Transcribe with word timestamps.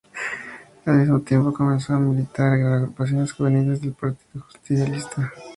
Al 0.87 0.95
mismo 0.97 1.19
tiempo 1.21 1.53
comenzó 1.53 1.93
a 1.93 1.99
militar 1.99 2.57
en 2.57 2.65
agrupaciones 2.65 3.33
juveniles 3.33 3.81
del 3.81 3.93
Partido 3.93 4.43
Justicialista. 4.47 5.31